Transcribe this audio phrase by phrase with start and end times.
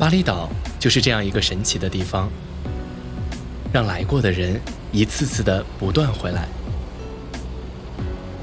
[0.00, 2.30] 巴厘岛就是这样一个神奇的地方，
[3.70, 4.58] 让来过的人
[4.92, 6.48] 一次次的不断回来。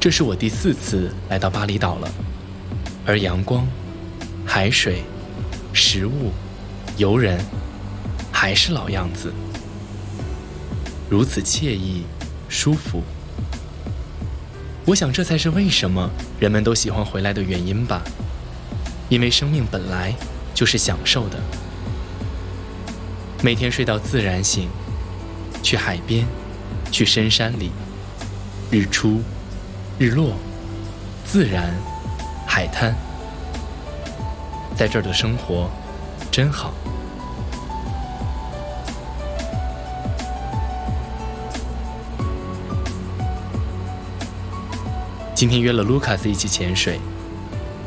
[0.00, 2.10] 这是我第四次来到巴厘岛了，
[3.06, 3.64] 而阳光、
[4.44, 5.04] 海水、
[5.72, 6.32] 食物、
[6.96, 7.38] 游人
[8.32, 9.32] 还是老样子，
[11.08, 12.02] 如此惬意、
[12.48, 13.00] 舒服。
[14.84, 16.10] 我想这才是为什么
[16.40, 18.02] 人们都喜欢回来的原因吧，
[19.08, 20.12] 因为生命本来
[20.54, 21.38] 就是享受的。
[23.42, 24.68] 每天睡到自然醒，
[25.62, 26.24] 去海边，
[26.90, 27.70] 去深山里，
[28.70, 29.20] 日出。
[29.96, 30.34] 日落，
[31.24, 31.72] 自然，
[32.48, 32.92] 海滩，
[34.76, 35.70] 在这儿的生活
[36.32, 36.74] 真好。
[45.32, 46.98] 今天约了卢卡斯一起潜水，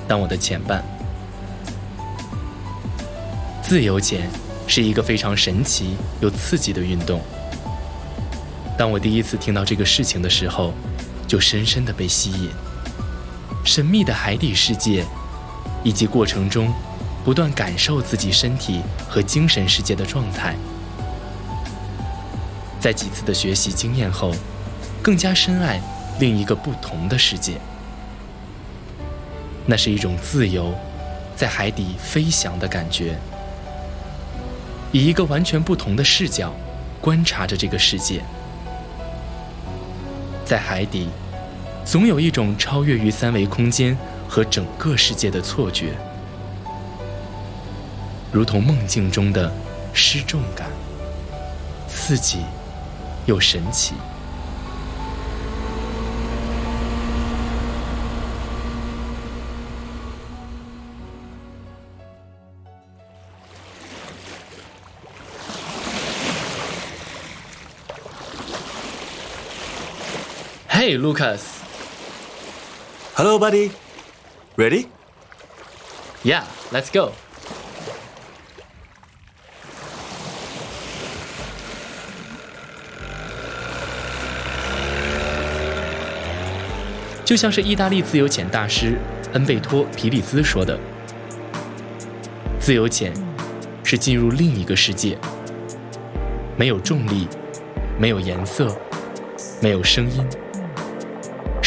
[0.07, 0.81] 当我的潜伴。
[3.67, 4.29] 自由潜
[4.65, 7.21] 是一个非常神奇又刺激的运动。
[8.77, 10.73] 当我第一次听到这个事情的时候。
[11.27, 12.49] 就深深的被吸引，
[13.65, 15.03] 神秘的海底世界，
[15.83, 16.73] 以及过程中
[17.25, 18.79] 不断感受自己身体
[19.09, 20.55] 和精神世界的状态。
[22.79, 24.33] 在几次的学习经验后，
[25.03, 25.81] 更加深爱
[26.17, 27.59] 另一个不同的世界。
[29.65, 30.73] 那是一种自由，
[31.35, 33.19] 在海底飞翔的感觉，
[34.97, 36.51] 以一个完全不同的视角
[36.99, 38.19] 观察着这个世界。
[40.43, 41.07] 在海底，
[41.85, 43.95] 总有一种超越于三维空间
[44.27, 45.93] 和整个世界的错觉，
[48.31, 49.53] 如同梦境中的
[49.93, 50.67] 失重感，
[51.87, 52.39] 刺激
[53.27, 53.93] 又神奇。
[70.87, 71.41] Hey, Lucas.
[73.17, 73.71] Hello, buddy.
[74.55, 74.87] Ready?
[76.23, 77.11] Yeah, let's go.
[87.25, 88.97] 就像是意大利自由潜大师
[89.33, 90.79] 恩贝托·皮里兹说的
[92.61, 93.11] ：“自由潜
[93.83, 95.17] 是进入另一个世界，
[96.55, 97.27] 没有重力，
[97.99, 98.73] 没有颜色，
[99.61, 100.25] 没有声音。”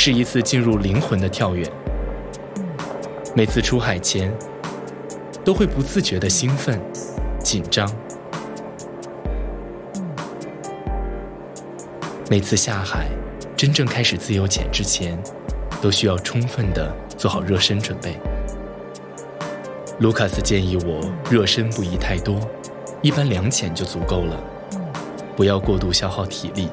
[0.02, 1.62] 是一次进入灵魂的跳跃。
[3.34, 4.34] 每次出海前，
[5.44, 6.80] 都会不自觉的兴奋、
[7.44, 7.86] 紧张。
[12.30, 13.10] 每次下海，
[13.54, 15.22] 真正开始自由潜之前，
[15.82, 18.18] 都需要充分的做好热身准备。
[19.98, 22.40] 卢卡斯建议我热身不宜太多，
[23.02, 24.42] 一般两潜就足够了，
[25.36, 26.70] 不要过度消耗体力。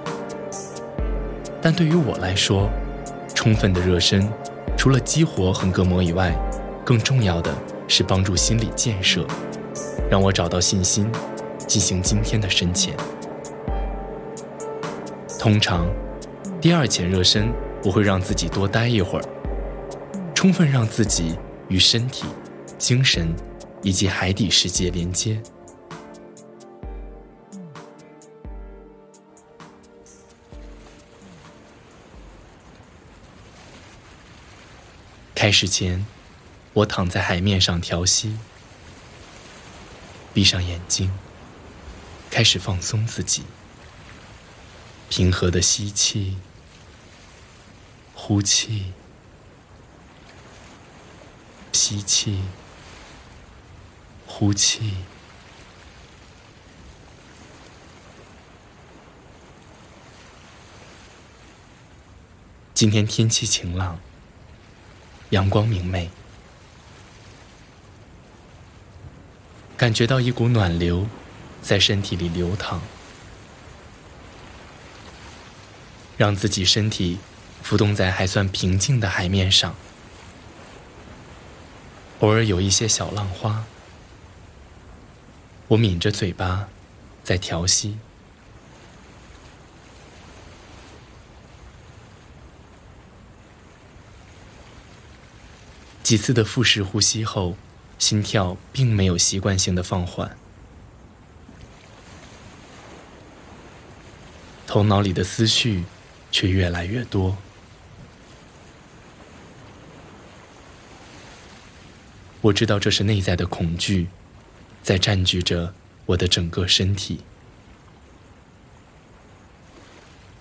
[1.61, 2.69] 但对于我来说，
[3.47, 4.29] 充分的热身，
[4.75, 6.37] 除了激活横膈膜以外，
[6.83, 7.55] 更重要的
[7.87, 9.25] 是帮助心理建设，
[10.11, 11.09] 让我找到信心，
[11.65, 12.93] 进行今天的深潜。
[15.39, 15.87] 通常，
[16.59, 17.49] 第二潜热身
[17.85, 19.23] 我会让自己多待一会儿，
[20.35, 21.37] 充分让自己
[21.69, 22.25] 与身体、
[22.77, 23.33] 精神
[23.81, 25.41] 以及海底世界连接。
[35.47, 36.05] 开始前，
[36.73, 38.37] 我躺在海面上调息，
[40.33, 41.09] 闭上眼睛，
[42.29, 43.43] 开始放松自己，
[45.07, 46.35] 平和的吸气，
[48.13, 48.91] 呼气，
[51.71, 52.41] 吸气，
[54.25, 54.95] 呼气。
[62.73, 63.97] 今天天气晴朗。
[65.31, 66.09] 阳光明媚，
[69.75, 71.05] 感觉到一股暖流
[71.61, 72.79] 在身体里流淌，
[76.15, 77.17] 让自己身体
[77.61, 79.75] 浮动在还算平静的海面上，
[82.21, 83.65] 偶尔有一些小浪花，
[85.67, 86.69] 我抿着嘴巴
[87.21, 87.97] 在调息。
[96.07, 97.57] 几次的腹式呼吸后，
[97.99, 100.37] 心跳并没有习惯性的放缓，
[104.65, 105.83] 头脑里的思绪
[106.31, 107.35] 却越来越多。
[112.39, 114.07] 我知道这是内在的恐惧
[114.81, 115.73] 在占据着
[116.05, 117.19] 我的整个身体。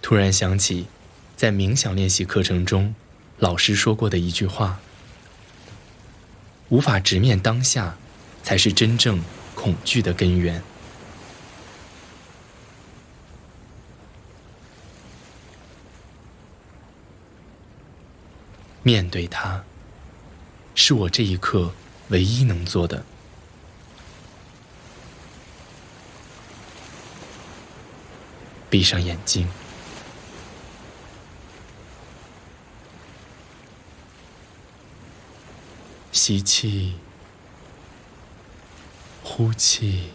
[0.00, 0.86] 突然想起，
[1.36, 2.94] 在冥想练习课程中，
[3.40, 4.78] 老师说过的一句话
[6.68, 7.96] ：“无法直面当下，
[8.42, 9.20] 才是真正
[9.54, 10.62] 恐惧的根源。”
[18.82, 19.64] 面对它，
[20.76, 21.72] 是我这一刻
[22.08, 23.04] 唯一能做的。
[28.70, 29.48] 闭上眼睛。
[36.16, 36.94] 吸气，
[39.22, 40.12] 呼气，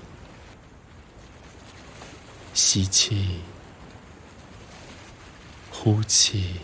[2.56, 3.40] 吸气，
[5.70, 6.56] 呼气，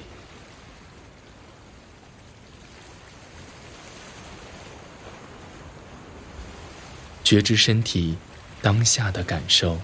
[7.24, 8.18] 觉知身体
[8.64, 9.80] 当下的感受。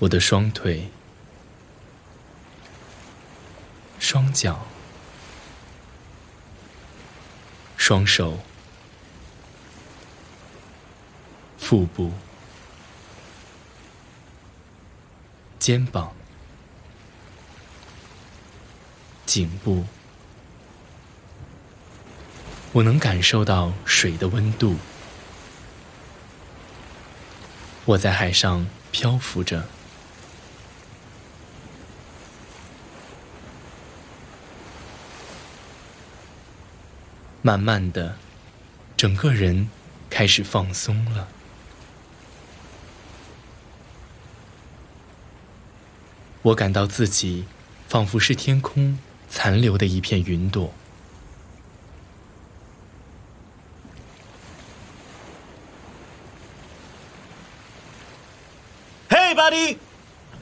[0.00, 0.90] 我的双腿、
[4.00, 4.66] 双脚。
[7.92, 8.38] 双手、
[11.58, 12.10] 腹部、
[15.58, 16.10] 肩膀、
[19.26, 19.84] 颈部，
[22.72, 24.78] 我能感受到水的温度。
[27.84, 29.68] 我在海上漂浮着。
[37.44, 38.16] 慢慢的，
[38.96, 39.68] 整个人
[40.08, 41.26] 开始放松了。
[46.42, 47.44] 我感到自己
[47.88, 48.96] 仿佛是天空
[49.28, 50.72] 残留的一片云朵。
[59.08, 59.78] Hey, buddy,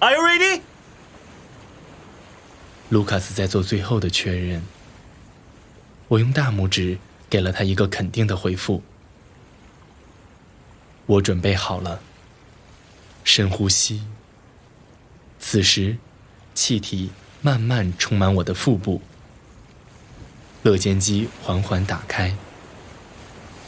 [0.00, 0.60] are you ready?
[2.90, 4.62] 卢卡斯在做最后的确认。
[6.10, 6.98] 我用大拇指
[7.28, 8.82] 给了他一个肯定的回复。
[11.06, 12.00] 我准备好了。
[13.22, 14.02] 深呼吸。
[15.38, 15.96] 此时，
[16.52, 19.00] 气体慢慢充满我的腹部。
[20.64, 22.36] 肋间肌缓缓打开。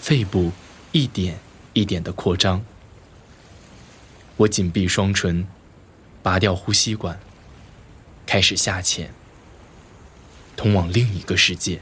[0.01, 0.51] 肺部
[0.91, 1.39] 一点
[1.75, 2.65] 一点的扩张。
[4.37, 5.47] 我紧闭双唇，
[6.25, 7.21] 拔掉呼吸管，
[8.27, 9.15] 开始下潜，
[10.57, 11.81] 通往另一个世界。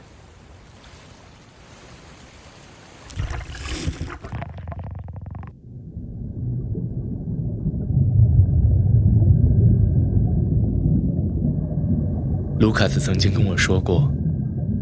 [12.71, 14.09] 卢卡斯曾经跟我说过，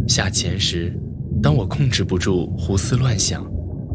[0.07, 0.95] 下潜时，
[1.41, 3.43] 当我控制不住胡思乱想，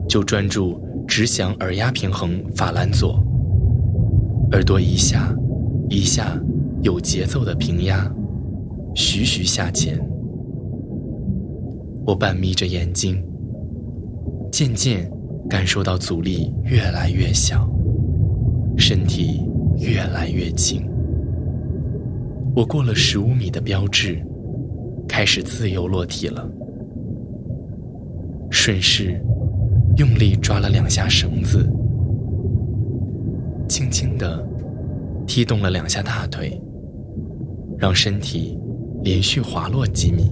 [0.09, 3.25] 就专注只想耳压平衡法兰佐，
[4.51, 5.33] 耳朵一下
[5.89, 6.37] 一下
[6.83, 8.13] 有节奏的平压，
[8.97, 9.97] 徐徐下潜。
[12.05, 13.25] 我半眯着眼睛，
[14.51, 15.09] 渐渐
[15.49, 17.65] 感受到阻力越来越小，
[18.77, 19.41] 身体
[19.79, 20.85] 越来越轻。
[22.57, 24.25] 我过了十五米的标志，
[25.09, 26.49] 开始自由落体了。
[28.49, 29.21] 顺势
[29.97, 31.69] 用力抓了两下绳子，
[33.69, 34.47] 轻轻地
[35.27, 36.57] 踢动了两下大腿，
[37.77, 38.57] 让身体
[39.03, 40.31] 连续滑落几米。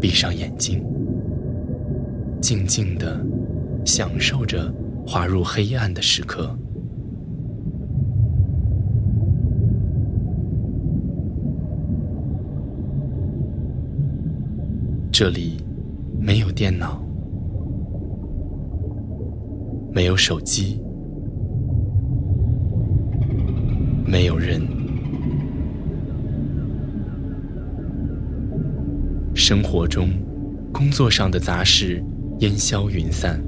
[0.00, 0.82] 闭上眼睛，
[2.40, 3.20] 静静地
[3.84, 4.72] 享受着
[5.06, 6.56] 滑入黑暗的时刻。
[15.20, 15.58] 这里
[16.18, 16.98] 没有电脑，
[19.92, 20.80] 没有手机，
[24.06, 24.62] 没有人，
[29.34, 30.08] 生活中、
[30.72, 32.02] 工作上的杂事
[32.38, 33.38] 烟消云散，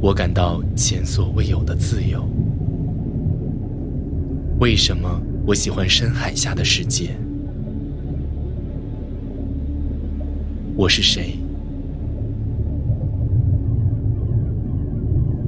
[0.00, 2.28] 我感到前所未有的自由。
[4.58, 7.16] 为什么我喜欢深海下的世界？
[10.82, 11.38] 我是谁？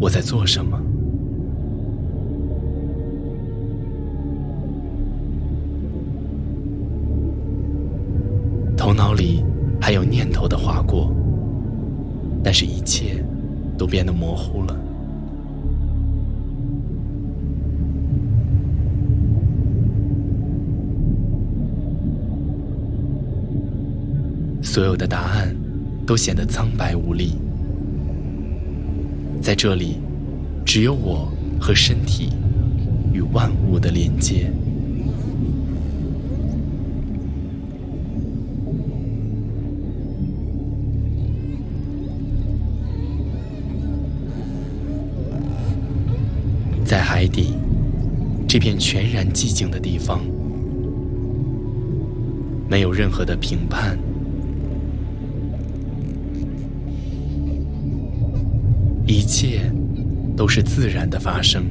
[0.00, 0.80] 我在做什么？
[8.76, 9.42] 头脑里
[9.80, 11.12] 还有念头的划过，
[12.44, 13.20] 但是一切
[13.76, 14.83] 都变得模糊了。
[24.74, 25.54] 所有的答案
[26.04, 27.36] 都显得苍白无力。
[29.40, 30.00] 在这里，
[30.66, 32.32] 只有我和身体
[33.12, 34.50] 与万物的连接。
[46.84, 47.54] 在海底，
[48.48, 50.18] 这片全然寂静的地方，
[52.68, 53.96] 没有任何的评判，
[59.06, 59.70] 一切
[60.36, 61.64] 都是自然的发生。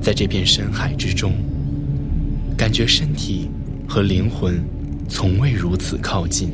[0.00, 1.32] 在这片深海之中，
[2.56, 3.50] 感觉身体
[3.88, 4.62] 和灵魂
[5.08, 6.50] 从未如此靠近，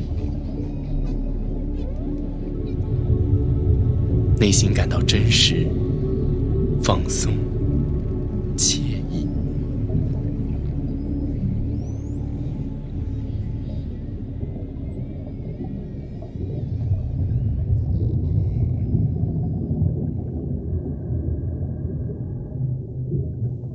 [4.39, 5.67] 内心感到真实、
[6.81, 7.33] 放松、
[8.57, 8.77] 惬
[9.09, 9.27] 意。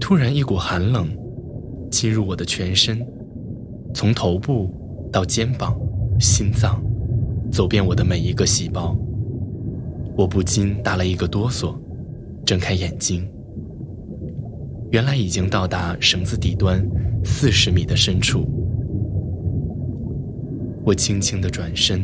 [0.01, 1.07] 突然，一股寒冷
[1.91, 3.07] 侵入我的全身，
[3.99, 4.71] 从头部
[5.11, 5.77] 到肩膀、
[6.21, 6.81] 心脏，
[7.51, 8.97] 走遍我的每一个细胞。
[10.17, 11.75] 我不禁打了一个哆嗦，
[12.47, 13.29] 睁开眼睛，
[14.93, 16.81] 原来已经到达绳子底端
[17.25, 18.47] 四十米的深处。
[20.85, 22.01] 我轻轻的转身，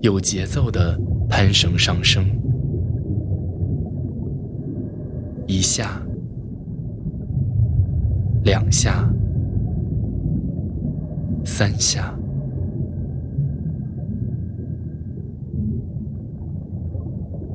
[0.00, 0.98] 有节奏的
[1.28, 2.26] 攀绳上升，
[5.46, 6.02] 一下。
[8.42, 9.08] 两下，
[11.44, 12.14] 三下，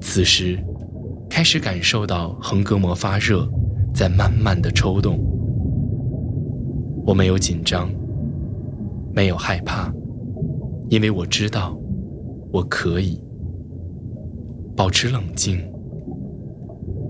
[0.01, 0.59] 此时
[1.29, 3.47] 开始感受到横膈膜发热，
[3.93, 5.17] 在慢慢的抽动。
[7.05, 7.89] 我没有紧张，
[9.13, 9.93] 没有害怕，
[10.89, 11.77] 因为我知道
[12.51, 13.21] 我可以
[14.75, 15.59] 保持冷静，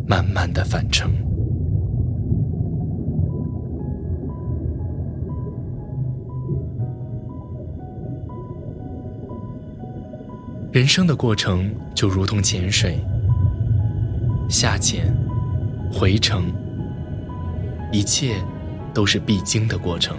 [0.07, 1.11] 慢慢的返程。
[10.73, 12.99] 人生的过程就如同潜水，
[14.49, 15.15] 下潜、
[15.91, 16.51] 回程，
[17.91, 18.43] 一切
[18.91, 20.17] 都是必经的过程。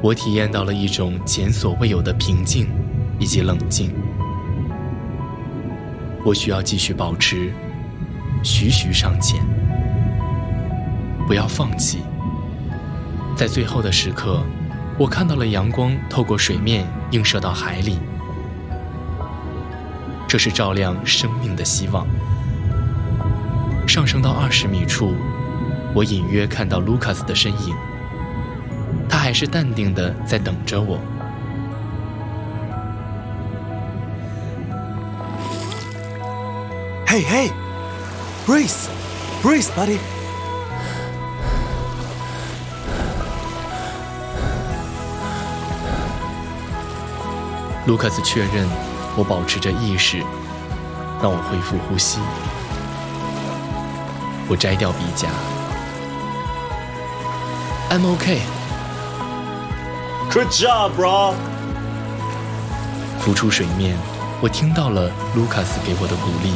[0.00, 2.66] 我体验到了一种前所未有的平静
[3.18, 3.92] 以及冷静。
[6.24, 7.52] 我需要继续保持，
[8.42, 9.46] 徐徐上潜，
[11.26, 11.98] 不要放弃。
[13.36, 14.42] 在最后的时刻，
[14.98, 17.98] 我看到了阳光透过水面映射到海里。
[20.34, 22.04] 这是照亮生命的希望。
[23.86, 25.14] 上升到二十米处，
[25.94, 27.76] 我隐约看到卢卡斯的身影。
[29.08, 30.98] 他还是淡定的在等着我。
[37.06, 37.52] Hey, hey,
[38.44, 38.88] breathe,
[39.40, 39.98] breathe, buddy.
[47.86, 48.83] 卢卡斯确认。
[49.16, 50.18] 我保持着意识，
[51.22, 52.18] 让我恢复呼吸。
[54.48, 55.28] 我摘掉鼻夹。
[57.90, 58.40] I'm okay.。
[60.32, 61.34] Good job, bro。
[63.20, 63.96] 浮出水面，
[64.40, 66.54] 我听到了卢卡斯给我的鼓励。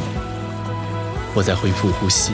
[1.33, 2.33] 我在恢复呼吸，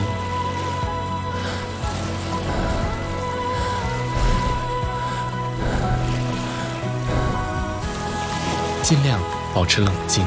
[8.82, 9.20] 尽量。
[9.56, 10.22] 保持冷静，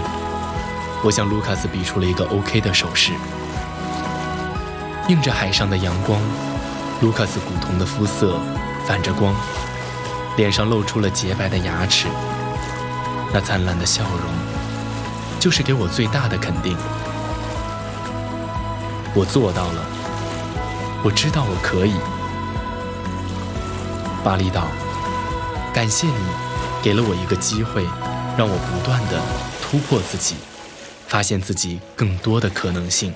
[1.03, 3.11] 我向卢卡斯比出了一个 OK 的手势。
[5.07, 6.19] 映着海上的阳光，
[6.99, 8.39] 卢卡斯古铜的肤色
[8.87, 9.35] 反着光，
[10.35, 12.07] 脸上露出了洁白的牙齿。
[13.31, 14.31] 那灿烂的笑容，
[15.39, 16.75] 就是给我最大的肯定。
[19.13, 19.85] 我做到了，
[21.03, 21.93] 我知道我可以。
[24.23, 24.63] 巴厘岛，
[25.71, 26.13] 感谢你，
[26.81, 27.85] 给了我一个机会。
[28.39, 29.21] 让我不断的
[29.61, 30.37] 突破自己，
[31.09, 33.13] 发现自己更多的可能性。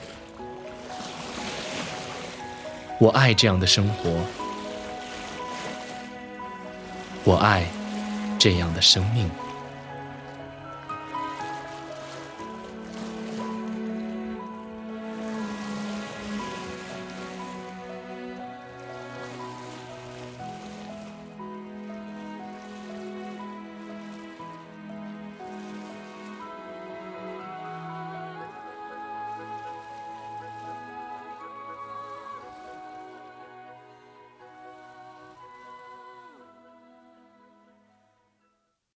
[2.99, 4.19] 我爱这样的生活，
[7.23, 7.65] 我爱
[8.37, 9.31] 这样的生命。